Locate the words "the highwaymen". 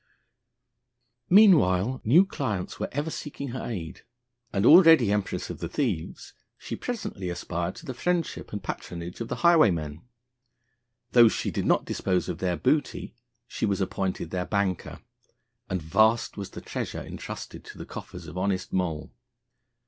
9.27-10.01